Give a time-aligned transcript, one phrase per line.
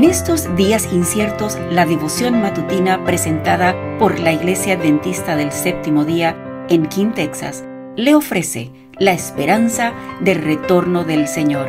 [0.00, 6.66] En estos días inciertos, la devoción matutina presentada por la Iglesia Adventista del Séptimo Día
[6.70, 7.66] en King, Texas,
[7.96, 9.92] le ofrece la esperanza
[10.22, 11.68] del retorno del Señor.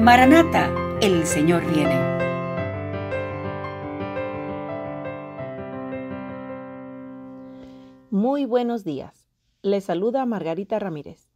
[0.00, 0.70] Maranata,
[1.02, 2.00] el Señor viene.
[8.10, 9.28] Muy buenos días.
[9.60, 11.28] Le saluda Margarita Ramírez.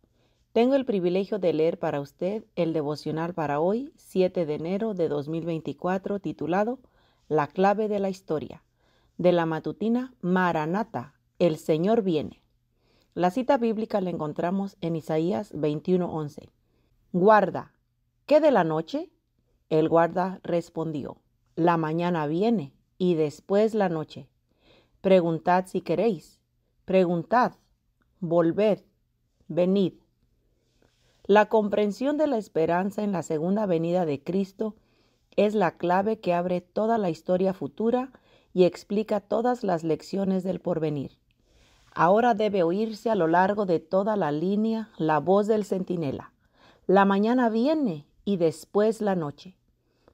[0.52, 5.08] Tengo el privilegio de leer para usted el devocional para hoy, 7 de enero de
[5.08, 6.80] 2024, titulado
[7.28, 8.64] La clave de la historia,
[9.16, 12.42] de la matutina Maranata, el Señor viene.
[13.14, 16.48] La cita bíblica la encontramos en Isaías 21:11.
[17.12, 17.72] Guarda,
[18.26, 19.08] ¿qué de la noche?
[19.68, 21.18] El guarda respondió,
[21.54, 24.28] la mañana viene y después la noche.
[25.00, 26.40] Preguntad si queréis,
[26.86, 27.52] preguntad,
[28.18, 28.82] volved,
[29.46, 29.92] venid.
[31.30, 34.74] La comprensión de la esperanza en la segunda venida de Cristo
[35.36, 38.10] es la clave que abre toda la historia futura
[38.52, 41.18] y explica todas las lecciones del porvenir.
[41.94, 46.32] Ahora debe oírse a lo largo de toda la línea la voz del centinela.
[46.88, 49.54] La mañana viene y después la noche.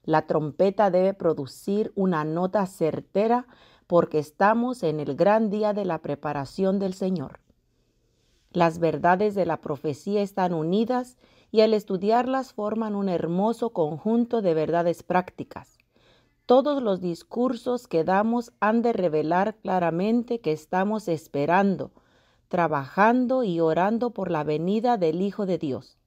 [0.04, 3.46] La trompeta debe producir una nota certera
[3.86, 7.40] porque estamos en el gran día de la preparación del Señor.
[8.56, 11.18] Las verdades de la profecía están unidas
[11.52, 15.76] y al estudiarlas forman un hermoso conjunto de verdades prácticas.
[16.46, 21.92] Todos los discursos que damos han de revelar claramente que estamos esperando,
[22.48, 25.98] trabajando y orando por la venida del Hijo de Dios.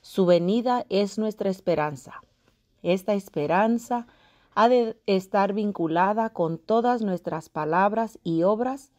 [0.00, 2.22] Su venida es nuestra esperanza.
[2.82, 4.06] Esta esperanza
[4.54, 8.92] ha de estar vinculada con todas nuestras palabras y obras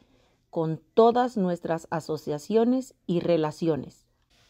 [0.50, 4.06] con todas nuestras asociaciones y relaciones.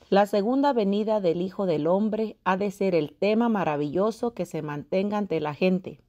[0.10, 4.62] La segunda venida del Hijo del Hombre ha de ser el tema maravilloso que se
[4.62, 6.02] mantenga ante la gente.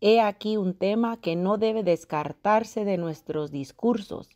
[0.00, 4.28] He aquí un tema que no debe descartarse de nuestros discursos.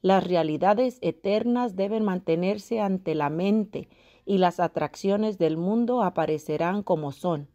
[0.00, 3.90] Las realidades eternas deben mantenerse ante la mente
[4.24, 7.48] y las atracciones del mundo aparecerán como son,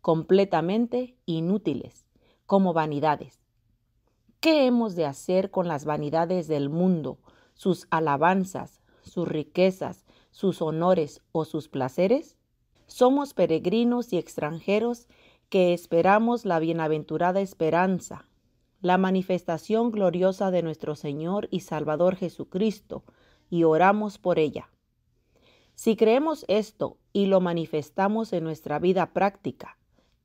[0.00, 2.06] completamente inútiles,
[2.46, 3.43] como vanidades.
[4.44, 7.16] ¿Qué hemos de hacer con las vanidades del mundo,
[7.54, 12.36] sus alabanzas, sus riquezas, sus honores o sus placeres?
[12.86, 15.08] Somos peregrinos y extranjeros
[15.48, 18.28] que esperamos la bienaventurada esperanza,
[18.82, 23.02] la manifestación gloriosa de nuestro Señor y Salvador Jesucristo,
[23.48, 24.68] y oramos por ella.
[25.74, 29.78] Si creemos esto y lo manifestamos en nuestra vida práctica,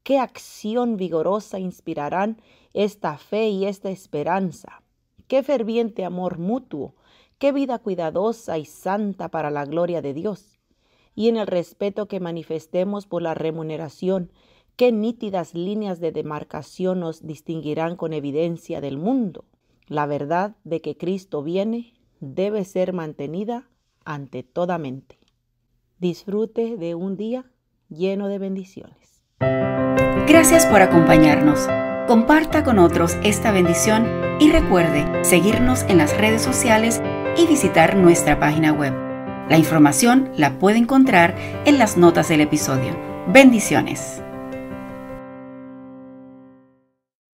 [0.03, 2.41] qué acción vigorosa inspirarán
[2.73, 4.81] esta fe y esta esperanza,
[5.27, 6.95] qué ferviente amor mutuo,
[7.37, 10.59] qué vida cuidadosa y santa para la gloria de Dios.
[11.15, 14.31] Y en el respeto que manifestemos por la remuneración,
[14.75, 19.45] qué nítidas líneas de demarcación nos distinguirán con evidencia del mundo.
[19.87, 23.69] La verdad de que Cristo viene debe ser mantenida
[24.05, 25.19] ante toda mente.
[25.97, 27.51] Disfrute de un día
[27.89, 29.21] lleno de bendiciones.
[30.29, 31.67] Gracias por acompañarnos.
[32.07, 34.07] Comparta con otros esta bendición
[34.39, 37.01] y recuerde seguirnos en las redes sociales
[37.35, 38.93] y visitar nuestra página web.
[39.49, 41.35] La información la puede encontrar
[41.65, 42.95] en las notas del episodio.
[43.27, 44.21] Bendiciones.